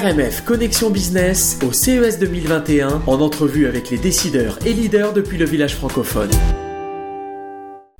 RMF 0.00 0.44
Connexion 0.46 0.88
Business 0.88 1.58
au 1.62 1.72
CES 1.72 2.18
2021 2.18 3.02
en 3.06 3.20
entrevue 3.20 3.66
avec 3.66 3.90
les 3.90 3.98
décideurs 3.98 4.58
et 4.64 4.72
leaders 4.72 5.12
depuis 5.12 5.36
le 5.36 5.44
village 5.44 5.76
francophone. 5.76 6.30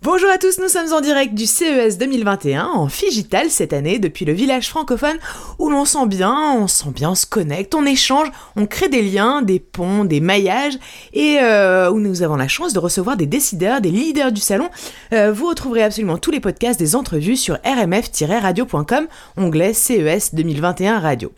Bonjour 0.03 0.31
à 0.31 0.39
tous, 0.39 0.59
nous 0.59 0.69
sommes 0.69 0.95
en 0.95 1.03
direct 1.03 1.35
du 1.35 1.45
CES 1.45 1.99
2021 1.99 2.65
en 2.65 2.89
Figital 2.89 3.51
cette 3.51 3.75
année 3.75 3.99
depuis 3.99 4.25
le 4.25 4.33
village 4.33 4.71
francophone 4.71 5.19
où 5.59 5.69
l'on 5.69 5.85
sent 5.85 6.07
bien, 6.07 6.55
on 6.57 6.69
sent 6.69 6.89
bien, 6.95 7.11
on 7.11 7.15
se 7.15 7.27
connecte, 7.27 7.75
on 7.75 7.85
échange, 7.85 8.29
on 8.57 8.65
crée 8.65 8.89
des 8.89 9.03
liens, 9.03 9.43
des 9.43 9.61
ponts, 9.61 10.07
des 10.07 10.21
maillages 10.21 10.79
et 11.13 11.37
euh, 11.43 11.91
où 11.91 12.01
nous 12.01 12.23
avons 12.23 12.37
la 12.37 12.49
chance 12.49 12.73
de 12.73 12.79
recevoir 12.79 13.19
des 13.19 13.27
décideurs, 13.27 13.83
des 13.83 13.91
leaders 13.91 14.33
du 14.33 14.41
salon. 14.41 14.71
Euh, 15.13 15.33
vous 15.33 15.47
retrouverez 15.47 15.83
absolument 15.83 16.17
tous 16.17 16.31
les 16.31 16.41
podcasts 16.41 16.81
des 16.81 16.97
entrevues 16.97 17.37
sur 17.37 17.59
rmf-radio.com, 17.63 19.07
onglet 19.37 19.75
CES 19.75 20.35
2021 20.35 20.99
Radio. 20.99 21.31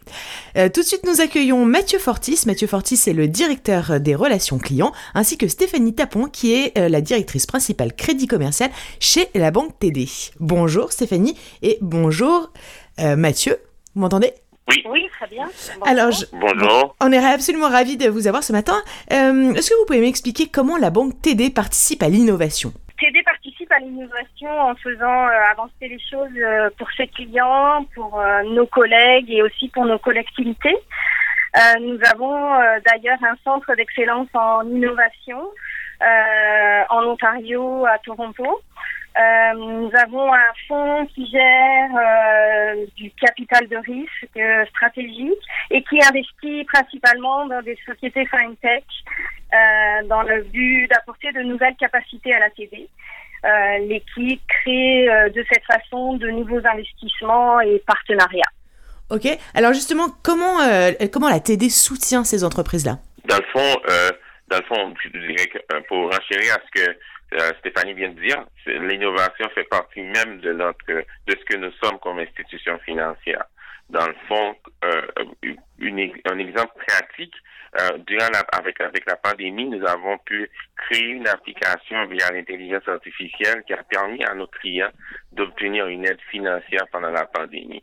Euh, 0.56 0.69
tout 0.69 0.83
de 0.83 0.87
suite 0.87 1.05
nous 1.05 1.20
accueillons 1.20 1.65
Mathieu 1.66 1.98
Fortis. 1.98 2.38
Mathieu 2.47 2.69
Fortis 2.69 3.01
est 3.09 3.12
le 3.12 3.27
directeur 3.27 3.98
des 3.98 4.15
relations 4.15 4.59
clients 4.59 4.92
ainsi 5.16 5.37
que 5.37 5.48
Stéphanie 5.48 5.95
Tapon 5.97 6.27
qui 6.27 6.55
est 6.55 6.79
la 6.88 7.01
directrice 7.01 7.47
principale 7.47 7.92
crédit 7.92 8.29
commercial 8.29 8.52
chez 9.01 9.29
la 9.34 9.51
banque 9.51 9.79
TD. 9.79 10.06
Bonjour 10.41 10.92
Stéphanie 10.92 11.37
et 11.62 11.79
bonjour 11.80 12.51
euh, 13.01 13.16
Mathieu. 13.16 13.56
Vous 13.95 14.02
m'entendez? 14.02 14.33
Oui. 14.69 15.09
très 15.19 15.27
bien. 15.27 15.47
Bonjour. 15.78 15.88
Alors, 15.88 16.11
Bonjour. 16.33 16.97
On 17.01 17.12
est 17.12 17.19
absolument 17.19 17.69
ravis 17.69 17.97
de 17.97 18.09
vous 18.09 18.27
avoir 18.27 18.42
ce 18.42 18.52
matin. 18.52 18.77
Euh, 19.12 19.52
est-ce 19.55 19.70
que 19.70 19.78
vous 19.78 19.87
pouvez 19.87 20.01
m'expliquer 20.01 20.47
comment 20.48 20.77
la 20.77 20.91
banque 20.91 21.20
TD 21.20 21.51
participe 21.51 22.02
à 22.02 22.09
l'innovation? 22.09 22.73
TD 22.98 23.23
participe 23.25 23.73
à 23.73 23.80
l'innovation 23.80 24.51
en 24.51 24.75
faisant 24.77 25.27
euh, 25.27 25.50
avancer 25.50 25.89
les 25.89 25.98
choses 25.98 26.39
pour 26.78 26.89
ses 26.97 27.09
clients, 27.09 27.84
pour 27.95 28.23
nos 28.45 28.66
collègues 28.66 29.30
et 29.30 29.42
aussi 29.42 29.69
pour 29.69 29.84
nos 29.84 29.98
collectivités. 29.98 30.77
nous 31.80 31.98
avons 32.12 32.34
d'ailleurs 32.87 33.19
un 33.23 33.37
centre 33.45 33.75
d'excellence 33.75 34.28
en 34.34 34.67
innovation 34.69 35.41
euh, 35.41 35.72
en 36.91 37.05
Ontario, 37.05 37.86
à 37.86 37.98
Toronto. 37.98 38.62
Euh, 39.19 39.55
nous 39.58 39.91
avons 39.95 40.33
un 40.33 40.53
fonds 40.67 41.06
qui 41.14 41.31
gère 41.31 41.91
euh, 41.95 42.86
du 42.97 43.11
capital 43.11 43.69
de 43.69 43.77
risque 43.77 44.70
stratégique 44.70 45.42
et 45.70 45.83
qui 45.83 46.03
investit 46.03 46.64
principalement 46.64 47.47
dans 47.47 47.61
des 47.61 47.77
sociétés 47.84 48.25
fintech 48.27 48.84
euh, 49.53 50.06
dans 50.06 50.23
le 50.23 50.42
but 50.45 50.89
d'apporter 50.89 51.30
de 51.33 51.42
nouvelles 51.42 51.77
capacités 51.77 52.33
à 52.34 52.39
la 52.39 52.50
TV. 52.50 52.89
L'équipe 53.89 54.41
crée 54.47 55.08
de 55.34 55.45
cette 55.53 55.64
façon 55.64 56.14
de 56.14 56.28
nouveaux 56.28 56.64
investissements 56.64 57.58
et 57.61 57.83
partenariats. 57.84 58.53
Ok. 59.11 59.27
Alors 59.53 59.73
justement, 59.73 60.06
comment 60.23 60.58
comment 61.12 61.28
la 61.28 61.41
TD 61.41 61.69
soutient 61.69 62.23
ces 62.23 62.45
entreprises-là? 62.45 62.98
Dans 63.25 63.39
le 63.39 63.45
fond, 63.53 63.80
dans 64.53 64.58
le 64.58 64.64
fond, 64.64 64.95
je 65.03 65.08
dirais 65.08 65.47
que 65.47 65.58
euh, 65.72 65.81
pour 65.89 66.12
renchérir 66.12 66.55
à 66.55 66.61
ce 66.67 66.83
que 66.83 66.91
euh, 66.91 67.50
Stéphanie 67.61 67.95
vient 67.95 68.11
de 68.11 68.20
dire, 68.20 68.45
l'innovation 68.67 69.48
fait 69.55 69.64
partie 69.64 70.03
même 70.03 70.41
de 70.41 70.53
notre 70.53 70.84
de 70.86 71.05
ce 71.31 71.45
que 71.47 71.56
nous 71.56 71.72
sommes 71.83 71.98
comme 72.00 72.19
institution 72.19 72.78
financière. 72.80 73.45
Dans 73.89 74.06
le 74.06 74.14
fond, 74.28 74.55
euh, 74.84 75.03
un 76.27 76.39
exemple 76.39 76.73
pratique, 76.86 77.34
durant 78.06 78.28
la, 78.34 78.41
avec 78.53 78.78
avec 78.83 79.06
la 79.06 79.17
pandémie, 79.17 79.64
nous 79.64 79.86
avons 79.86 80.19
pu 80.19 80.50
créer 80.77 81.06
une 81.06 81.27
application 81.27 82.05
via 82.06 82.30
l'intelligence 82.30 82.86
artificielle 82.86 83.62
qui 83.67 83.73
a 83.73 83.83
permis 83.83 84.23
à 84.25 84.34
nos 84.34 84.47
clients 84.47 84.92
d'obtenir 85.33 85.86
une 85.86 86.05
aide 86.05 86.20
financière 86.30 86.86
pendant 86.92 87.11
la 87.11 87.25
pandémie. 87.25 87.83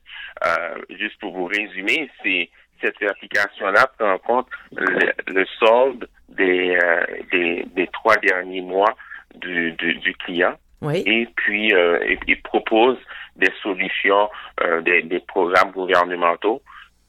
juste 0.92 1.20
pour 1.20 1.34
vous 1.34 1.46
résumer, 1.46 2.10
c'est 2.22 2.52
cette 2.82 3.02
application-là 3.02 3.88
prend 3.98 4.14
en 4.14 4.20
compte 4.20 4.48
le 4.72 5.46
solde 5.60 6.08
euh, 6.40 7.06
des, 7.32 7.66
des, 7.76 7.88
trois 7.88 8.16
derniers 8.18 8.62
mois 8.62 8.96
du, 9.36 9.72
du, 9.74 10.14
client. 10.26 10.56
Et 10.94 11.28
puis, 11.36 11.74
euh, 11.74 12.00
il 12.28 12.42
propose 12.42 12.98
des 13.36 13.52
solutions, 13.62 14.30
euh, 14.62 14.82
des, 14.82 15.02
des, 15.04 15.20
programmes 15.20 15.72
gouvernementaux 15.72 16.62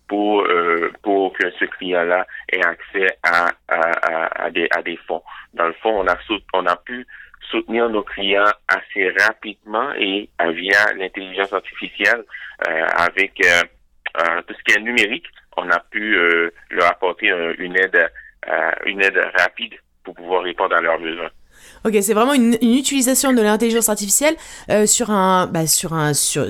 pour, 0.08 0.42
euh, 0.42 0.92
pour 1.02 1.32
que 1.34 1.50
ce 1.52 1.64
client-là 1.66 2.26
ait 2.52 2.64
accès 2.64 3.16
à, 3.22 3.50
à, 3.68 4.44
à, 4.44 4.50
des, 4.50 4.66
à 4.72 4.82
des 4.82 4.96
fonds. 5.06 5.22
Dans 5.54 5.68
le 5.68 5.72
fond, 5.74 6.00
on 6.00 6.06
a, 6.08 6.16
on 6.52 6.66
a 6.66 6.76
pu 6.76 7.06
soutenir 7.50 7.88
nos 7.88 8.02
clients 8.02 8.50
assez 8.68 9.10
rapidement 9.20 9.92
et 9.96 10.28
via 10.48 10.92
l'intelligence 10.96 11.52
artificielle 11.52 12.24
avec 12.96 13.34
tout 13.34 14.54
ce 14.54 14.62
qui 14.64 14.76
est 14.76 14.82
numérique, 14.82 15.26
on 15.56 15.68
a 15.70 15.80
pu 15.80 16.16
leur 16.70 16.86
apporter 16.88 17.32
une 17.58 17.76
aide 17.76 17.96
euh, 17.96 18.08
une 18.86 19.02
aide 19.02 19.18
rapide 19.36 19.74
pour 20.04 20.14
pouvoir 20.14 20.42
répondre 20.42 20.74
à 20.74 20.80
leurs 20.80 20.98
besoins. 20.98 21.30
Ok, 21.84 21.96
c'est 22.02 22.12
vraiment 22.12 22.34
une, 22.34 22.58
utilisation 22.60 23.32
de 23.32 23.40
l'intelligence 23.40 23.88
artificielle 23.88 24.34
euh, 24.70 24.86
sur 24.86 25.10
un, 25.10 25.46
bah, 25.46 25.66
sur 25.66 25.94
un, 25.94 26.12
sur, 26.12 26.46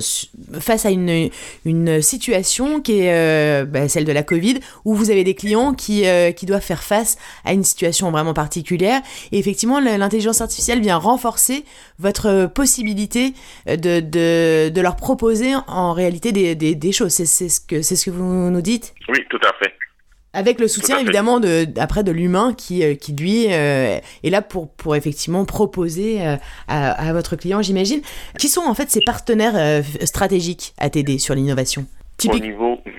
face 0.58 0.86
à 0.86 0.90
une, 0.90 1.30
une 1.64 2.02
situation 2.02 2.80
qui 2.80 3.02
est 3.02 3.14
euh, 3.14 3.64
bah, 3.64 3.88
celle 3.88 4.04
de 4.04 4.12
la 4.12 4.24
Covid, 4.24 4.58
où 4.84 4.94
vous 4.94 5.10
avez 5.10 5.22
des 5.22 5.34
clients 5.34 5.72
qui, 5.72 6.04
qui 6.36 6.46
doivent 6.46 6.62
faire 6.62 6.82
face 6.82 7.16
à 7.44 7.52
une 7.52 7.62
situation 7.62 8.10
vraiment 8.10 8.34
particulière. 8.34 9.02
Et 9.30 9.38
effectivement, 9.38 9.78
l'intelligence 9.78 10.40
artificielle 10.40 10.80
vient 10.80 10.96
renforcer 10.96 11.64
votre 12.00 12.46
possibilité 12.46 13.34
de, 13.66 14.00
de, 14.00 14.68
de 14.68 14.80
leur 14.80 14.96
proposer 14.96 15.52
en 15.68 15.92
réalité 15.92 16.32
des, 16.32 16.56
des, 16.56 16.74
des 16.74 16.92
choses. 16.92 17.12
C'est 17.12 17.26
ce 17.26 17.60
que 17.60 17.82
c'est 17.82 17.94
ce 17.94 18.06
que 18.06 18.10
vous 18.10 18.50
nous 18.50 18.62
dites? 18.62 18.94
Oui, 19.08 19.24
tout 19.28 19.40
à 19.44 19.52
fait. 19.62 19.74
Avec 20.32 20.60
le 20.60 20.68
soutien 20.68 20.98
évidemment 20.98 21.40
de 21.40 21.66
après 21.76 22.04
de 22.04 22.12
l'humain 22.12 22.54
qui 22.54 22.84
euh, 22.84 22.94
qui 22.94 23.12
lui 23.12 23.46
euh, 23.48 23.98
est 24.22 24.30
là 24.30 24.42
pour 24.42 24.72
pour 24.72 24.94
effectivement 24.94 25.44
proposer 25.44 26.24
euh, 26.24 26.36
à, 26.68 27.08
à, 27.08 27.12
votre 27.12 27.34
client, 27.34 27.62
j'imagine. 27.62 28.00
Qui 28.38 28.48
sont 28.48 28.60
en 28.60 28.74
fait 28.74 28.90
ses 28.90 29.00
partenaires 29.00 29.82
stratégiques 30.04 30.72
à 30.78 30.88
t'aider 30.88 31.18
sur 31.18 31.34
l'innovation? 31.34 31.86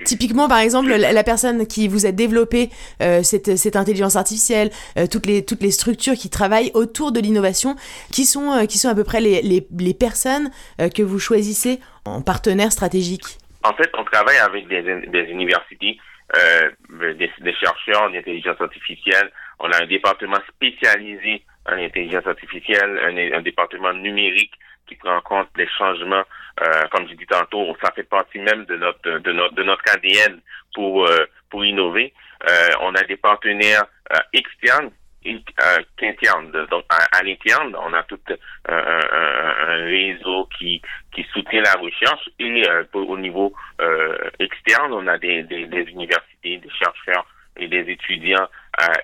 Typiquement, 0.04 0.48
par 0.48 0.58
exemple, 0.58 0.90
la, 0.90 1.22
personne 1.22 1.68
qui 1.68 1.86
vous 1.86 2.06
a 2.06 2.12
développé 2.12 2.70
cette, 2.98 3.56
cette, 3.56 3.76
intelligence 3.76 4.16
artificielle, 4.16 4.70
toutes, 5.12 5.26
les, 5.26 5.44
toutes 5.44 5.62
les 5.62 5.70
structures 5.70 6.14
qui 6.14 6.28
travaillent 6.28 6.72
autour 6.74 7.12
de 7.12 7.20
l'innovation, 7.20 7.76
qui, 8.10 8.24
sont 8.24 8.66
qui 8.66 8.78
sont 8.78 8.88
à 8.88 8.96
peu 8.96 9.04
près 9.04 9.20
les, 9.20 9.40
les, 9.42 9.64
les 9.78 9.94
personnes 9.94 10.50
que 10.92 11.04
vous 11.04 11.20
choisissez 11.20 11.78
en 12.04 12.20
partenaire 12.20 12.72
stratégique? 12.72 13.38
En 13.62 13.72
fait, 13.74 13.90
on 13.96 14.02
travaille 14.02 14.38
avec 14.38 14.66
des, 14.66 14.82
des 14.82 15.30
universités 15.30 15.98
euh, 16.36 16.70
des, 17.14 17.30
des, 17.38 17.54
chercheurs 17.54 18.02
en 18.02 18.14
intelligence 18.14 18.60
artificielle. 18.60 19.30
On 19.58 19.70
a 19.70 19.82
un 19.82 19.86
département 19.86 20.38
spécialisé 20.48 21.44
en 21.66 21.74
intelligence 21.74 22.26
artificielle, 22.26 22.98
un, 23.04 23.38
un 23.38 23.42
département 23.42 23.92
numérique 23.92 24.52
qui 24.86 24.96
prend 24.96 25.16
en 25.16 25.20
compte 25.20 25.48
les 25.56 25.68
changements, 25.78 26.24
euh, 26.60 26.82
comme 26.90 27.08
je 27.08 27.14
dis 27.14 27.26
tantôt, 27.26 27.76
ça 27.82 27.92
fait 27.92 28.02
partie 28.02 28.38
même 28.38 28.64
de 28.66 28.76
notre 28.76 29.18
de 29.18 29.32
notre 29.32 29.54
de 29.54 29.62
notre 29.62 29.84
ADN 29.90 30.40
pour 30.74 31.06
euh, 31.06 31.26
pour 31.50 31.64
innover. 31.64 32.12
Euh, 32.48 32.68
on 32.80 32.94
a 32.94 33.02
des 33.04 33.16
partenaires 33.16 33.84
euh, 34.12 34.18
externes 34.32 34.90
euh, 35.26 36.66
Donc, 36.70 36.84
à, 36.88 37.22
l'interne, 37.22 37.76
on 37.76 37.92
a 37.92 38.02
tout 38.04 38.18
euh, 38.30 38.34
un, 38.68 39.84
réseau 39.84 40.48
qui, 40.58 40.80
qui 41.14 41.24
soutient 41.32 41.62
la 41.62 41.74
recherche 41.74 42.28
et 42.38 42.68
euh, 42.68 42.84
au 42.92 43.16
niveau 43.16 43.52
euh, 43.80 44.16
externe, 44.38 44.92
on 44.92 45.06
a 45.06 45.18
des, 45.18 45.42
des, 45.44 45.66
des, 45.66 45.82
universités, 45.82 46.58
des 46.58 46.70
chercheurs 46.70 47.26
et 47.56 47.68
des 47.68 47.90
étudiants 47.90 48.48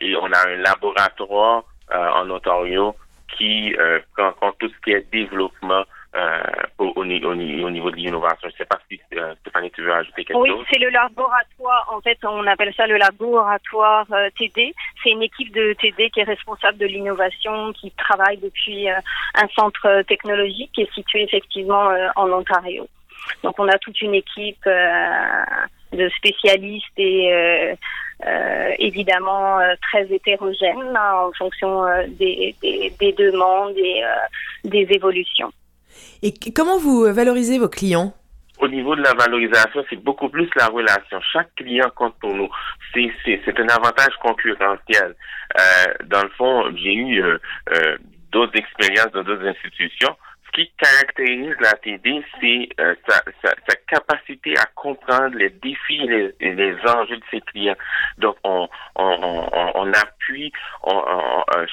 et 0.00 0.16
on 0.16 0.32
a 0.32 0.48
un 0.48 0.56
laboratoire 0.56 1.64
en 1.90 2.30
Ontario 2.30 2.96
qui 3.36 3.74
prend 4.16 4.28
en 4.28 4.32
compte 4.32 4.56
tout 4.58 4.68
ce 4.70 4.80
qui 4.82 4.92
est 4.92 5.10
développement 5.12 5.84
euh, 6.16 6.40
au, 6.78 6.86
au, 6.96 7.04
niveau 7.04 7.34
de 7.34 7.96
l'innovation. 7.96 8.38
Je 8.44 8.46
ne 8.46 8.52
sais 8.52 8.64
pas 8.64 8.78
si 8.90 8.98
euh, 9.12 9.34
Stéphanie, 9.42 9.70
tu 9.72 9.82
veux 9.82 9.92
ajouter 9.92 10.24
quelque 10.24 10.38
chose? 10.38 10.58
Oui, 10.58 10.66
c'est 10.72 10.78
le 10.78 10.88
laboratoire. 10.88 11.86
En 11.92 12.00
fait, 12.00 12.16
on 12.24 12.46
appelle 12.46 12.72
ça 12.74 12.86
le 12.86 12.96
laboratoire 12.96 14.06
euh, 14.12 14.30
TD. 14.38 14.74
C'est 15.02 15.10
une 15.10 15.22
équipe 15.22 15.52
de 15.52 15.74
TD 15.74 16.08
qui 16.08 16.20
est 16.20 16.24
responsable 16.24 16.78
de 16.78 16.86
l'innovation, 16.86 17.74
qui 17.74 17.90
travaille 17.90 18.38
depuis 18.38 18.88
un 18.88 19.48
centre 19.54 20.00
technologique 20.08 20.72
qui 20.72 20.82
est 20.82 20.92
situé 20.94 21.24
effectivement 21.24 21.90
en 22.16 22.32
Ontario. 22.32 22.88
Donc, 23.42 23.58
on 23.58 23.68
a 23.68 23.76
toute 23.76 24.00
une 24.00 24.14
équipe 24.14 24.64
de 24.64 26.08
spécialistes 26.16 26.86
et 26.96 27.76
évidemment 28.78 29.58
très 29.82 30.10
hétérogène 30.10 30.96
hein, 30.96 31.26
en 31.26 31.32
fonction 31.32 31.84
des, 32.08 32.56
des, 32.62 32.94
des, 32.98 33.12
demandes 33.12 33.76
et 33.76 34.02
des 34.64 34.86
évolutions. 34.90 35.52
Et 36.22 36.32
comment 36.54 36.78
vous 36.78 37.04
valorisez 37.12 37.58
vos 37.58 37.68
clients? 37.68 38.12
Au 38.60 38.66
niveau 38.66 38.96
de 38.96 39.02
la 39.02 39.14
valorisation, 39.14 39.84
c'est 39.88 40.02
beaucoup 40.02 40.28
plus 40.28 40.48
la 40.56 40.66
relation. 40.66 41.20
Chaque 41.32 41.54
client 41.54 41.90
compte 41.94 42.18
pour 42.18 42.34
nous. 42.34 42.48
C'est, 42.92 43.12
c'est, 43.24 43.60
un 43.60 43.68
avantage 43.68 44.14
concurrentiel. 44.20 45.14
Euh, 45.58 45.94
dans 46.06 46.22
le 46.22 46.28
fond, 46.30 46.64
j'ai 46.74 46.94
eu 46.94 47.22
euh, 47.22 47.38
euh, 47.72 47.96
d'autres 48.32 48.56
expériences 48.56 49.12
dans 49.12 49.22
d'autres 49.22 49.46
institutions. 49.46 50.16
Ce 50.46 50.60
qui 50.60 50.72
caractérise 50.76 51.54
la 51.60 51.72
TD, 51.74 52.24
c'est 52.40 52.68
euh, 52.80 52.94
sa, 53.06 53.20
capacité 53.86 54.58
à 54.58 54.64
comprendre 54.74 55.36
les 55.36 55.50
défis 55.50 56.06
les, 56.08 56.34
les, 56.40 56.74
enjeux 56.88 57.16
de 57.16 57.24
ses 57.30 57.40
clients. 57.42 57.76
Donc, 58.18 58.36
on, 58.42 58.68
on, 58.96 59.48
on, 59.52 59.70
on 59.74 59.92
appuie 59.92 60.52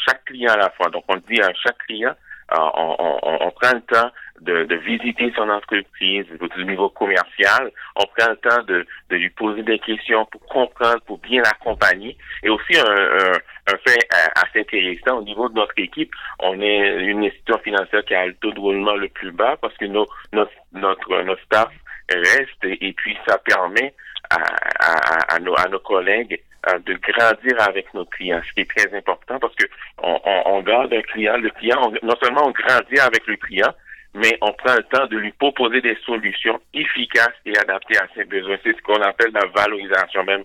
chaque 0.05 0.23
client 0.25 0.53
à 0.53 0.57
la 0.57 0.69
fois. 0.69 0.89
Donc, 0.89 1.03
on 1.07 1.15
dit 1.15 1.41
à 1.41 1.51
chaque 1.55 1.79
client, 1.79 2.13
on, 2.51 3.17
on, 3.23 3.51
prend 3.51 3.73
le 3.73 3.81
temps 3.81 4.11
de, 4.41 4.65
de, 4.65 4.75
visiter 4.75 5.31
son 5.35 5.49
entreprise 5.49 6.25
au 6.39 6.63
niveau 6.63 6.89
commercial. 6.89 7.71
On 7.95 8.05
prend 8.15 8.29
le 8.29 8.37
temps 8.37 8.63
de, 8.63 8.85
de, 9.09 9.15
lui 9.15 9.29
poser 9.31 9.63
des 9.63 9.79
questions 9.79 10.25
pour 10.25 10.41
comprendre, 10.45 11.01
pour 11.05 11.17
bien 11.19 11.41
l'accompagner. 11.41 12.17
Et 12.43 12.49
aussi 12.49 12.77
un, 12.77 12.83
un, 12.83 13.73
un, 13.73 13.77
fait 13.87 14.07
assez 14.35 14.59
intéressant 14.59 15.19
au 15.19 15.23
niveau 15.23 15.49
de 15.49 15.55
notre 15.55 15.73
équipe, 15.77 16.11
on 16.39 16.59
est 16.61 17.05
une 17.05 17.23
institution 17.23 17.59
financière 17.59 18.05
qui 18.05 18.13
a 18.13 18.27
le 18.27 18.35
taux 18.35 18.51
de 18.51 18.59
roulement 18.59 18.95
le 18.95 19.09
plus 19.09 19.31
bas 19.31 19.57
parce 19.61 19.75
que 19.77 19.85
nos, 19.85 20.05
notre, 20.33 20.51
notre, 20.73 21.23
notre 21.23 21.41
staff 21.43 21.69
reste 22.09 22.63
et 22.63 22.93
puis 22.93 23.17
ça 23.27 23.39
permet 23.39 23.93
à, 24.29 24.37
à, 24.79 25.35
à, 25.35 25.39
nos, 25.39 25.55
à 25.57 25.67
nos 25.69 25.79
collègues 25.79 26.41
euh, 26.69 26.79
de 26.79 26.93
grandir 26.95 27.61
avec 27.67 27.93
nos 27.93 28.05
clients, 28.05 28.41
ce 28.47 28.53
qui 28.53 28.61
est 28.61 28.77
très 28.77 28.95
important 28.95 29.39
parce 29.39 29.55
que 29.55 29.65
on, 30.01 30.19
on, 30.25 30.41
on 30.45 30.61
garde 30.61 30.93
un 30.93 31.01
client, 31.01 31.37
le 31.37 31.49
client, 31.51 31.91
non 32.03 32.15
seulement 32.21 32.47
on 32.47 32.51
grandit 32.51 32.99
avec 32.99 33.25
le 33.27 33.35
client, 33.37 33.73
mais 34.15 34.37
on 34.41 34.53
prend 34.53 34.75
le 34.75 34.83
temps 34.83 35.05
de 35.07 35.17
lui 35.17 35.31
proposer 35.33 35.81
des 35.81 35.97
solutions 36.05 36.59
efficaces 36.73 37.35
et 37.45 37.57
adaptées 37.57 37.97
à 37.97 38.07
ses 38.15 38.23
besoins. 38.23 38.57
C'est 38.63 38.75
ce 38.75 38.81
qu'on 38.81 39.01
appelle 39.01 39.31
la 39.33 39.45
valorisation 39.53 40.23
même 40.23 40.43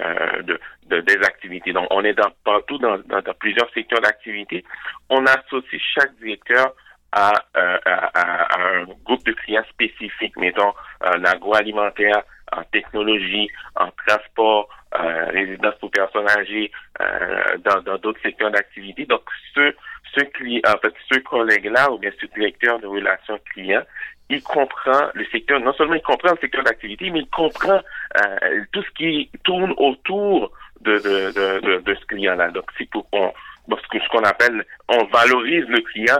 euh, 0.00 0.42
de, 0.42 0.60
de, 0.86 1.00
des 1.00 1.16
activités. 1.16 1.72
Donc, 1.72 1.86
on 1.90 2.02
est 2.04 2.14
dans, 2.14 2.30
partout 2.44 2.78
dans, 2.78 2.96
dans, 2.98 3.22
plusieurs 3.38 3.70
secteurs 3.74 4.00
d'activité. 4.00 4.64
On 5.10 5.26
associe 5.26 5.82
chaque 5.94 6.14
directeur 6.16 6.72
à, 7.12 7.32
euh, 7.56 7.78
à, 7.84 8.20
à, 8.20 8.60
un 8.60 8.84
groupe 9.04 9.24
de 9.26 9.32
clients 9.32 9.64
spécifiques, 9.68 10.36
mettons 10.36 10.72
en 11.04 11.24
agroalimentaire, 11.24 12.22
en 12.56 12.62
technologie, 12.64 13.48
en 13.76 13.88
transport, 14.06 14.68
euh, 14.98 15.26
résidence 15.26 15.74
pour 15.80 15.90
personnes 15.90 16.28
âgées, 16.28 16.70
euh, 17.00 17.56
dans 17.58 17.98
d'autres 17.98 18.20
secteurs 18.22 18.50
d'activité. 18.50 19.06
Donc, 19.06 19.22
ce, 19.54 19.74
ce 20.14 20.24
client, 20.24 20.62
en 20.66 20.78
fait, 20.78 20.94
ce 21.12 21.18
collègue-là, 21.20 21.90
ou 21.92 21.98
bien 21.98 22.10
ce 22.20 22.26
directeur 22.26 22.78
de 22.80 22.86
relations 22.86 23.38
clients, 23.52 23.84
il 24.28 24.42
comprend 24.42 25.10
le 25.14 25.24
secteur, 25.26 25.60
non 25.60 25.72
seulement 25.74 25.94
il 25.94 26.02
comprend 26.02 26.32
le 26.32 26.38
secteur 26.40 26.62
d'activité, 26.64 27.10
mais 27.10 27.20
il 27.20 27.30
comprend 27.30 27.80
euh, 28.20 28.64
tout 28.72 28.82
ce 28.82 28.90
qui 28.90 29.30
tourne 29.44 29.74
autour 29.76 30.52
de, 30.80 30.94
de, 30.98 31.60
de, 31.60 31.80
de, 31.80 31.94
ce 31.94 32.04
client-là. 32.06 32.50
Donc, 32.50 32.64
c'est 32.78 32.88
pour 32.90 33.08
qu'on, 33.10 33.32
ce 33.68 34.08
qu'on 34.08 34.22
appelle, 34.22 34.64
on 34.88 35.04
valorise 35.04 35.66
le 35.68 35.80
client 35.80 36.18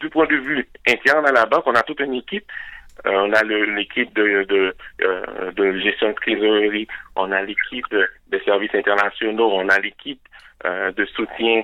du 0.00 0.10
point 0.10 0.26
de 0.26 0.36
vue 0.36 0.68
interne 0.88 1.26
à 1.26 1.32
la 1.32 1.46
banque. 1.46 1.64
On 1.66 1.74
a 1.74 1.82
toute 1.82 2.00
une 2.00 2.14
équipe 2.14 2.44
on 3.04 3.32
a 3.32 3.42
l'équipe 3.42 4.14
de, 4.14 4.44
de, 4.44 4.74
euh, 5.02 5.52
de, 5.52 5.78
gestion 5.80 6.08
de 6.08 6.14
trésorerie, 6.14 6.86
on 7.16 7.30
a 7.32 7.42
l'équipe 7.42 7.84
de, 7.90 8.08
services 8.44 8.74
internationaux, 8.74 9.50
on 9.52 9.68
a 9.68 9.78
l'équipe 9.78 10.20
euh, 10.64 10.92
de 10.92 11.04
soutien 11.06 11.62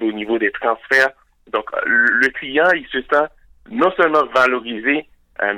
au 0.00 0.12
niveau 0.12 0.38
des 0.38 0.50
transferts. 0.50 1.10
Donc, 1.52 1.70
le 1.84 2.28
client, 2.30 2.68
il 2.74 2.86
se 2.88 3.00
sent 3.02 3.26
non 3.70 3.92
seulement 3.96 4.24
valorisé, 4.34 5.06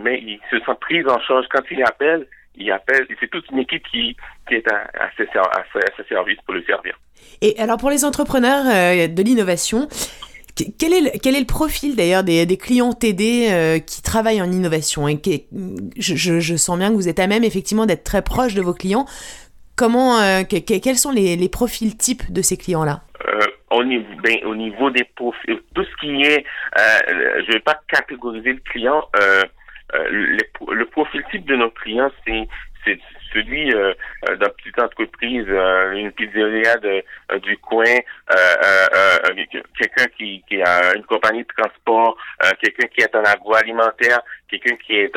mais 0.02 0.20
il 0.20 0.38
se 0.50 0.58
sent 0.58 0.76
pris 0.80 1.02
en 1.06 1.18
charge 1.20 1.46
quand 1.50 1.62
il 1.70 1.82
appelle. 1.82 2.26
Il 2.56 2.70
appelle, 2.72 3.06
c'est 3.20 3.30
toute 3.30 3.48
une 3.50 3.60
équipe 3.60 3.84
qui, 3.86 4.14
est 4.50 4.70
à, 4.70 4.90
à, 5.00 5.10
ses, 5.16 5.28
à, 5.38 5.64
ses, 5.96 6.04
services 6.08 6.38
pour 6.44 6.54
le 6.54 6.62
servir. 6.64 6.98
Et 7.40 7.58
alors 7.58 7.78
pour 7.78 7.88
les 7.88 8.04
entrepreneurs 8.04 8.64
de 8.64 9.22
l'innovation, 9.22 9.88
quel 10.78 10.92
est, 10.92 11.00
le, 11.00 11.10
quel 11.22 11.36
est 11.36 11.40
le 11.40 11.46
profil 11.46 11.96
d'ailleurs 11.96 12.24
des, 12.24 12.46
des, 12.46 12.56
clients 12.56 12.92
TD 12.92 13.48
euh, 13.50 13.78
qui 13.78 14.02
travaillent 14.02 14.42
en 14.42 14.50
innovation 14.50 15.08
et 15.08 15.20
je, 15.96 16.14
je, 16.16 16.40
je, 16.40 16.56
sens 16.56 16.78
bien 16.78 16.90
que 16.90 16.94
vous 16.94 17.08
êtes 17.08 17.18
à 17.18 17.26
même 17.26 17.44
effectivement 17.44 17.86
d'être 17.86 18.04
très 18.04 18.22
proche 18.22 18.54
de 18.54 18.62
vos 18.62 18.74
clients. 18.74 19.06
Comment, 19.76 20.18
euh, 20.18 20.42
que, 20.42 20.58
quels 20.58 20.96
sont 20.96 21.12
les, 21.12 21.36
les, 21.36 21.48
profils 21.48 21.96
types 21.96 22.32
de 22.32 22.42
ces 22.42 22.56
clients-là? 22.56 23.02
Euh, 23.28 23.46
au, 23.70 23.84
niveau, 23.84 24.06
ben, 24.22 24.38
au 24.44 24.56
niveau 24.56 24.90
des 24.90 25.04
profils, 25.04 25.60
tout 25.74 25.84
ce 25.84 25.96
qui 26.00 26.22
est, 26.22 26.44
euh, 26.78 27.42
je 27.46 27.52
vais 27.52 27.60
pas 27.60 27.78
catégoriser 27.86 28.54
le 28.54 28.60
client. 28.60 29.04
Le, 30.10 30.36
le, 30.72 30.84
profil 30.86 31.22
type 31.30 31.46
de 31.46 31.54
nos 31.54 31.70
clients, 31.70 32.10
c'est 32.26 32.48
celui 33.32 33.66
d'une 33.66 34.44
petite 34.78 35.00
entreprise, 35.00 35.46
euh, 35.48 35.92
une 35.92 36.12
pizzeria 36.12 36.76
de, 36.76 37.02
du 37.38 37.56
coin, 37.58 37.84
quelqu'un 39.78 40.06
qui, 40.16 40.42
qui 40.48 40.62
a 40.62 40.94
une 40.94 41.04
compagnie 41.04 41.42
de 41.42 41.48
transport, 41.56 42.16
quelqu'un 42.60 42.86
qui 42.88 43.00
est 43.00 43.14
en 43.14 43.24
agroalimentaire, 43.24 44.20
quelqu'un 44.48 44.76
qui 44.76 44.96
est 44.96 45.12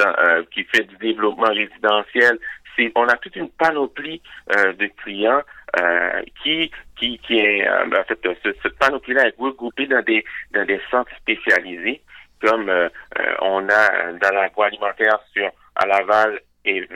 qui 0.51 0.63
fait 0.65 0.83
du 0.83 0.97
développement 0.97 1.49
résidentiel. 1.49 2.37
C'est, 2.75 2.91
on 2.95 3.05
a 3.07 3.17
toute 3.17 3.35
une 3.35 3.49
panoplie 3.49 4.21
de 4.47 4.85
clients 5.03 5.41
qui 6.43 6.71
qui 6.97 7.19
qui 7.19 7.39
est 7.39 7.67
en 7.69 8.03
fait 8.07 8.19
cette 8.43 8.77
panoplie-là 8.79 9.27
est 9.27 9.35
regroupée 9.37 9.87
dans 9.87 10.01
des 10.01 10.23
dans 10.53 10.65
des 10.65 10.81
centres 10.89 11.11
spécialisés 11.17 12.01
comme 12.41 12.71
on 13.41 13.69
a 13.69 14.13
dans 14.13 14.33
l'agroalimentaire 14.33 15.19
sur 15.33 15.51
à 15.75 15.85
Laval 15.85 16.39
et 16.65 16.87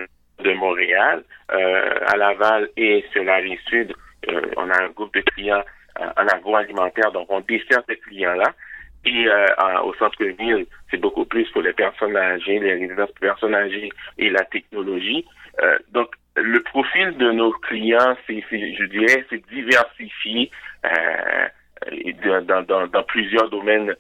de 0.44 0.54
Montréal, 0.54 1.24
euh, 1.52 2.00
à 2.08 2.18
Laval 2.18 2.70
et 2.78 3.06
sur 3.12 3.24
la 3.24 3.36
rive 3.36 3.60
sud, 3.68 3.94
euh, 4.30 4.42
on 4.58 4.70
a 4.70 4.84
un 4.84 4.90
groupe 4.90 5.14
de 5.14 5.22
clients 5.22 5.64
euh, 6.00 6.06
en 6.18 6.28
agroalimentaire, 6.28 7.12
donc 7.12 7.28
on 7.30 7.42
dessert 7.42 7.84
ces 7.88 7.98
clients-là. 7.98 8.54
Et 9.08 9.28
au 9.84 9.94
centre-ville, 10.00 10.66
c'est 10.90 10.98
beaucoup 10.98 11.26
plus 11.26 11.48
pour 11.52 11.62
les 11.62 11.74
personnes 11.74 12.18
âgées, 12.18 12.58
les 12.58 12.74
résidences 12.74 13.12
personnes 13.22 13.54
âgées 13.54 13.92
et 14.18 14.32
la 14.32 14.44
technologie. 14.46 15.24
donc, 15.92 16.10
le 16.36 16.60
profil 16.64 17.16
de 17.16 17.30
nos 17.32 17.52
clients, 17.52 18.18
c'est, 18.26 18.44
je 18.50 18.86
dirais, 18.86 19.24
c'est 19.30 19.48
diversifié 19.48 20.50
dans, 22.24 22.64
dans, 22.64 22.88
dans, 22.88 23.04
plusieurs 23.04 23.48
domaines, 23.52 23.94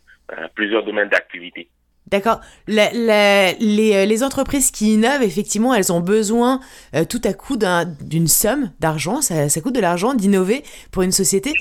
plusieurs 0.56 0.82
domaines 0.82 1.10
d'activité. 1.10 1.68
D'accord. 2.12 2.40
les, 2.68 2.86
euh, 2.86 4.06
les, 4.06 4.24
entreprises 4.24 4.70
qui 4.70 4.94
innovent, 4.94 5.24
effectivement, 5.24 5.74
elles 5.74 5.92
ont 5.92 6.02
besoin 6.02 6.60
euh, 6.96 7.04
tout 7.04 7.22
à 7.24 7.34
coup 7.34 7.58
d'une 7.58 8.28
somme 8.28 8.72
d'argent. 8.80 9.22
Ça, 9.22 9.50
ça, 9.50 9.60
coûte 9.60 9.74
de 9.74 9.82
l'argent 9.82 10.14
d'innover 10.14 10.62
pour 10.92 11.02
une 11.02 11.12
société. 11.12 11.54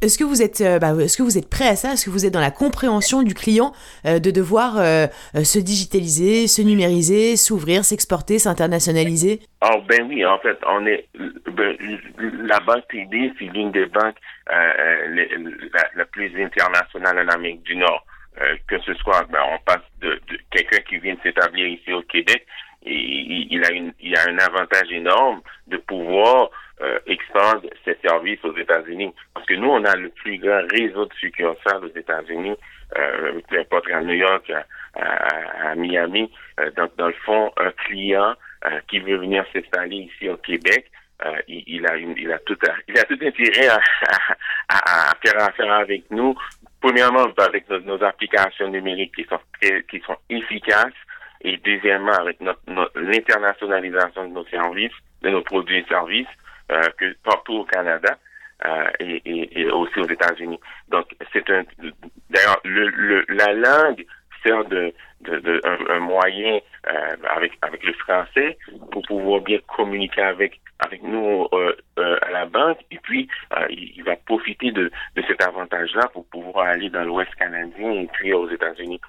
Est-ce 0.00 0.18
que 0.18 0.24
vous 0.24 0.42
êtes, 0.42 0.60
euh, 0.60 0.80
bah, 0.80 0.92
est-ce 1.00 1.16
que 1.16 1.22
vous 1.22 1.38
êtes 1.38 1.48
prêt 1.48 1.68
à 1.68 1.76
ça? 1.76 1.92
Est-ce 1.92 2.04
que 2.04 2.10
vous 2.10 2.26
êtes 2.26 2.34
dans 2.34 2.40
la 2.40 2.50
compréhension 2.50 3.22
du 3.22 3.34
client 3.34 3.72
de 4.04 4.30
devoir 4.30 4.74
se 4.74 5.58
digitaliser, 5.58 6.48
se 6.48 6.62
numériser, 6.62 7.36
s'ouvrir, 7.36 7.84
s'exporter, 7.84 8.38
s'internationaliser? 8.38 9.40
Oh 9.64 9.80
ben 9.88 10.06
oui, 10.08 10.24
en 10.26 10.38
fait, 10.38 10.58
on 10.66 10.84
est 10.86 11.06
ben, 11.14 11.76
la 12.44 12.58
banque 12.60 12.88
TD, 12.90 13.32
c'est 13.38 13.44
l'une 13.44 13.70
des 13.70 13.86
banques 13.86 14.16
la, 14.48 15.24
la 15.96 16.04
plus 16.06 16.32
internationale 16.42 17.24
en 17.24 17.32
Amérique 17.32 17.62
du 17.62 17.76
Nord. 17.76 18.04
Euh, 18.40 18.56
que 18.66 18.78
ce 18.80 18.94
soit, 18.94 19.24
ben, 19.30 19.42
on 19.52 19.58
passe 19.58 19.82
de, 20.00 20.20
de 20.28 20.38
quelqu'un 20.50 20.80
qui 20.88 20.96
vient 20.98 21.14
de 21.14 21.20
s'établir 21.22 21.66
ici 21.66 21.92
au 21.92 22.00
Québec, 22.02 22.46
et 22.84 22.94
il, 23.50 23.64
a 23.64 23.72
une, 23.72 23.92
il 24.00 24.16
a 24.16 24.28
un 24.28 24.38
avantage 24.38 24.90
énorme 24.90 25.40
de 25.68 25.76
pouvoir 25.76 26.50
euh, 26.80 26.98
expandre 27.06 27.62
ses 27.84 27.96
services 28.02 28.42
aux 28.44 28.56
États-Unis. 28.56 29.12
Parce 29.34 29.46
que 29.46 29.54
nous, 29.54 29.68
on 29.68 29.84
a 29.84 29.94
le 29.96 30.08
plus 30.08 30.38
grand 30.38 30.62
réseau 30.70 31.04
de 31.04 31.14
succursales 31.14 31.84
aux 31.84 31.96
États-Unis, 31.96 32.56
euh, 32.98 33.40
peu 33.48 33.60
importe 33.60 33.88
à 33.90 34.00
New 34.00 34.14
York, 34.14 34.50
à, 34.50 35.70
à, 35.70 35.74
Miami. 35.76 36.32
Euh, 36.58 36.70
donc, 36.72 36.96
dans 36.96 37.08
le 37.08 37.16
fond, 37.24 37.52
un 37.56 37.70
client 37.86 38.34
euh, 38.64 38.80
qui 38.88 38.98
veut 38.98 39.18
venir 39.18 39.44
s'installer 39.52 40.10
ici 40.10 40.28
au 40.28 40.36
Québec, 40.38 40.90
euh, 41.24 41.36
il, 41.46 41.62
il, 41.66 41.86
a 41.86 41.96
une, 41.96 42.16
il 42.16 42.32
a 42.32 42.38
tout 42.40 42.58
il 42.88 42.98
a 42.98 43.04
tout 43.04 43.18
intérêt 43.22 43.68
à, 43.68 43.80
à, 44.68 45.10
à, 45.10 45.14
faire 45.24 45.40
affaire 45.40 45.72
avec 45.72 46.10
nous 46.10 46.34
premièrement, 46.82 47.26
avec 47.38 47.70
nos, 47.70 48.02
applications 48.02 48.68
numériques 48.68 49.14
qui 49.14 49.24
sont, 49.24 49.40
qui 49.88 50.00
sont 50.00 50.16
efficaces, 50.28 50.92
et 51.40 51.56
deuxièmement, 51.58 52.12
avec 52.12 52.40
notre, 52.40 52.60
l'internationalisation 52.96 54.28
de 54.28 54.34
nos 54.34 54.46
services, 54.46 54.92
de 55.22 55.30
nos 55.30 55.42
produits 55.42 55.78
et 55.78 55.84
services, 55.88 56.26
euh, 56.70 56.82
que 56.98 57.16
partout 57.24 57.54
au 57.54 57.64
Canada 57.64 58.16
euh, 58.64 58.90
et, 59.00 59.60
et, 59.60 59.70
aussi 59.70 59.98
aux 59.98 60.08
États-Unis. 60.08 60.60
Donc, 60.88 61.06
c'est 61.32 61.48
un, 61.50 61.64
d'ailleurs, 62.30 62.60
le, 62.64 62.88
le, 62.88 63.24
la 63.28 63.52
langue 63.52 64.04
sert 64.44 64.64
de, 64.66 64.92
de, 65.22 65.38
de 65.38 65.60
un, 65.90 66.00
moyen 66.00 66.58
euh, 66.88 67.16
avec 67.30 67.52
avec 67.62 67.82
le 67.84 67.92
français 67.94 68.58
pour 68.90 69.02
pouvoir 69.02 69.40
bien 69.40 69.58
communiquer 69.76 70.22
avec 70.22 70.60
avec 70.82 71.02
nous 71.02 71.46
euh, 71.52 71.76
euh, 71.98 72.18
à 72.22 72.30
la 72.30 72.46
banque 72.46 72.78
et 72.90 72.98
puis 72.98 73.28
euh, 73.56 73.66
il, 73.70 74.02
va 74.04 74.16
profiter 74.16 74.72
de, 74.72 74.90
de 75.16 75.22
cet 75.28 75.42
avantage-là 75.42 76.08
pour 76.12 76.26
pouvoir 76.26 76.66
aller 76.66 76.90
dans 76.90 77.04
l'Ouest 77.04 77.34
canadien 77.36 77.92
et 77.92 78.08
puis 78.12 78.32
aux 78.32 78.48
États-Unis. 78.48 79.00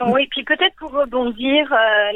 Oui, 0.00 0.28
puis 0.30 0.44
peut-être 0.44 0.76
pour 0.76 0.92
rebondir 0.92 1.68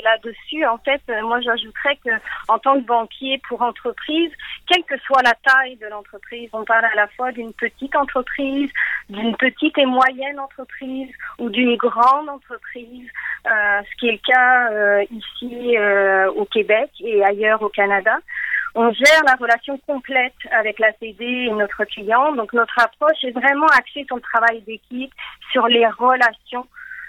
là-dessus, 0.05 0.65
en 0.65 0.79
fait, 0.79 1.01
moi 1.25 1.41
j'ajouterais 1.41 1.97
que 1.97 2.11
en 2.47 2.57
tant 2.61 2.81
que 2.81 2.87
banquier 2.87 3.43
pour 3.49 3.61
entreprise, 3.61 4.31
quelle 4.69 4.85
que 4.85 4.97
soit 5.01 5.21
la 5.25 5.35
taille 5.45 5.75
de 5.79 5.89
l'entreprise, 5.89 6.49
on 6.53 6.65
parle 6.65 6.85
à 6.85 6.95
la 6.95 7.09
fois 7.09 7.33
d'une 7.33 7.53
petite 7.53 7.97
entreprise, 7.97 8.71
d'une 9.09 9.35
petite 9.37 9.77
et 9.79 9.87
moyenne 9.87 10.39
entreprise 10.39 11.11
ou 11.41 11.51
d'une 11.51 11.75
grande 11.75 12.29
entreprise, 12.29 13.09
ce 13.47 13.97
qui 13.99 14.11
est 14.11 14.13
le 14.13 14.33
cas 14.33 15.03
ici 15.11 15.77
au 16.37 16.45
Québec 16.45 16.89
et 17.01 17.25
ailleurs 17.25 17.63
au 17.63 17.69
Canada. 17.69 18.17
On 18.75 18.91
gère 18.93 19.23
la 19.27 19.35
relation 19.35 19.79
complète 19.87 20.33
avec 20.51 20.79
la 20.79 20.93
CD 20.95 21.25
et 21.25 21.51
notre 21.51 21.85
client. 21.85 22.33
Donc 22.33 22.53
notre 22.53 22.79
approche 22.79 23.23
est 23.23 23.33
vraiment 23.33 23.67
axée 23.67 24.05
sur 24.07 24.17
le 24.17 24.23
travail 24.23 24.63
d'équipe, 24.63 25.13
sur 25.51 25.67
les 25.67 25.87
relations 25.87 26.67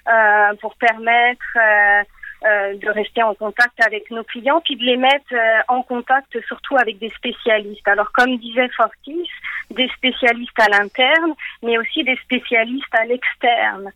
euh, 0.08 0.56
pour 0.60 0.76
permettre 0.76 1.58
euh, 1.58 2.04
euh, 2.46 2.76
de 2.76 2.90
rester 2.90 3.24
en 3.24 3.34
contact 3.34 3.74
avec 3.86 4.10
nos 4.12 4.24
clients, 4.24 4.62
puis 4.64 4.76
de 4.76 4.84
les 4.84 4.98
mettre 4.98 5.34
en 5.68 5.82
contact 5.82 6.40
surtout 6.48 6.78
avec 6.78 6.98
des 7.00 7.10
spécialistes. 7.10 7.88
Alors 7.88 8.12
comme 8.12 8.38
disait 8.38 8.70
Fortis, 8.76 9.30
des 9.72 9.88
spécialistes 9.90 10.60
à 10.60 10.68
l'interne, 10.70 11.34
mais 11.62 11.78
aussi 11.78 12.04
des 12.04 12.18
spécialistes 12.18 12.94
à 12.94 13.06
l'externe. 13.06 13.92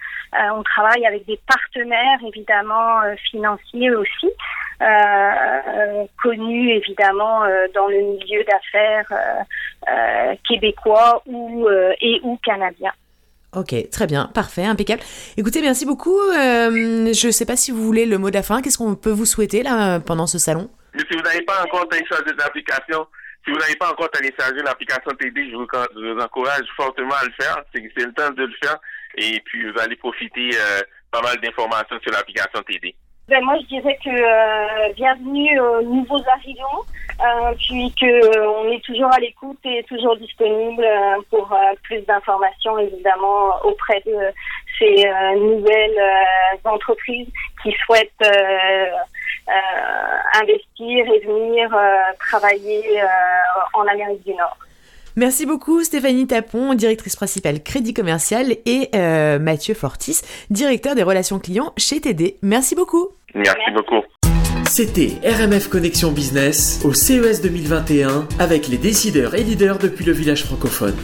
on 0.53 0.63
travaille 0.63 1.05
avec 1.05 1.25
des 1.25 1.39
partenaires 1.47 2.19
évidemment 2.25 3.01
financiers 3.29 3.91
aussi, 3.91 4.29
connus 6.21 6.71
évidemment 6.71 7.41
dans 7.73 7.87
le 7.87 8.01
milieu 8.17 8.43
d'affaires 8.43 9.45
québécois 10.47 11.21
ou 11.25 11.67
et 12.01 12.19
ou 12.23 12.37
canadien. 12.43 12.91
Ok, 13.55 13.73
très 13.91 14.07
bien, 14.07 14.29
parfait, 14.33 14.65
impeccable. 14.65 15.01
Écoutez, 15.37 15.61
merci 15.61 15.85
beaucoup. 15.85 16.19
Euh, 16.19 17.13
je 17.13 17.27
ne 17.27 17.31
sais 17.31 17.45
pas 17.45 17.55
si 17.55 17.71
vous 17.71 17.83
voulez 17.83 18.05
le 18.05 18.17
mot 18.17 18.29
de 18.29 18.35
la 18.35 18.43
fin. 18.43 18.61
Qu'est-ce 18.61 18.77
qu'on 18.77 18.95
peut 18.95 19.11
vous 19.11 19.25
souhaiter 19.25 19.63
là 19.63 19.99
pendant 19.99 20.27
ce 20.27 20.37
salon? 20.37 20.69
Mais 20.93 21.03
si 21.09 21.17
vous 21.17 21.23
n'avez 21.23 21.43
pas 21.43 21.63
encore 21.63 21.87
téléchargé 21.87 22.25
l'application, 22.37 23.07
si 23.45 23.51
vous 23.51 23.59
n'avez 23.59 23.75
pas 23.75 23.91
encore 23.91 24.11
téléchargé 24.11 24.61
l'application 24.61 25.11
TD, 25.17 25.49
je 25.49 25.55
vous, 25.55 26.19
encourage 26.19 26.67
fortement 26.75 27.15
à 27.15 27.25
le 27.25 27.31
faire. 27.39 27.63
C'est 27.73 28.03
le 28.03 28.13
temps 28.13 28.31
de 28.31 28.43
le 28.43 28.53
faire. 28.61 28.77
Et 29.15 29.41
puis 29.45 29.71
vous 29.71 29.79
allez 29.79 29.95
profiter 29.95 30.49
euh, 30.53 30.81
pas 31.11 31.21
mal 31.21 31.37
d'informations 31.41 31.99
sur 32.01 32.11
l'application 32.11 32.61
TD. 32.63 32.95
Ben, 33.29 33.43
moi, 33.43 33.57
je 33.59 33.65
dirais 33.65 33.97
que 34.01 34.09
euh, 34.09 34.93
bienvenue 34.95 35.59
aux 35.59 35.81
nouveaux 35.81 36.21
arrivants, 36.33 36.85
euh, 37.19 37.53
puis 37.57 37.93
que 37.99 38.05
euh, 38.05 38.49
on 38.49 38.71
est 38.71 38.81
toujours 38.85 39.13
à 39.13 39.19
l'écoute 39.19 39.57
et 39.65 39.83
toujours 39.83 40.15
disponible 40.15 40.87
pour 41.29 41.53
plus 41.83 41.99
d'informations, 42.05 42.77
évidemment, 42.79 43.61
auprès 43.65 44.01
de 44.05 44.15
ces 44.79 45.09
nouvelles 45.35 45.99
entreprises 46.63 47.27
qui 47.61 47.73
souhaitent 47.85 48.31
investir 50.33 51.05
et 51.11 51.19
venir 51.25 51.69
travailler 52.29 53.01
en 53.73 53.81
Amérique 53.87 54.23
du 54.25 54.35
Nord. 54.35 54.55
Merci 55.17 55.47
beaucoup 55.47 55.83
Stéphanie 55.83 56.27
Tapon, 56.27 56.75
directrice 56.75 57.15
principale 57.15 57.61
crédit 57.63 57.93
commercial, 57.93 58.55
et 58.65 58.89
Mathieu 59.39 59.73
Fortis, 59.73 60.21
directeur 60.49 60.95
des 60.95 61.03
relations 61.03 61.39
clients 61.39 61.73
chez 61.75 61.99
TD. 61.99 62.37
Merci 62.41 62.75
beaucoup. 62.75 63.16
Merci 63.35 63.71
beaucoup. 63.73 64.03
C'était 64.65 65.11
RMF 65.23 65.69
Connexion 65.69 66.11
Business 66.11 66.81
au 66.83 66.93
CES 66.93 67.41
2021 67.41 68.27
avec 68.39 68.67
les 68.67 68.77
décideurs 68.77 69.35
et 69.35 69.43
leaders 69.43 69.79
depuis 69.79 70.05
le 70.05 70.11
village 70.11 70.43
francophone. 70.43 70.95